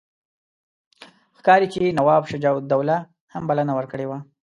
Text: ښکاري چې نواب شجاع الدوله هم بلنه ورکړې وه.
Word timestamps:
ښکاري 1.37 1.67
چې 1.73 1.95
نواب 1.97 2.23
شجاع 2.31 2.55
الدوله 2.57 2.97
هم 3.33 3.43
بلنه 3.49 3.73
ورکړې 3.75 4.05
وه. 4.07 4.17